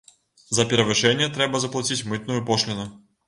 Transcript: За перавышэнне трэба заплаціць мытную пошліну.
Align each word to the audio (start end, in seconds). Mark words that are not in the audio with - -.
За 0.59 0.63
перавышэнне 0.71 1.27
трэба 1.37 1.61
заплаціць 1.65 2.01
мытную 2.13 2.41
пошліну. 2.51 2.89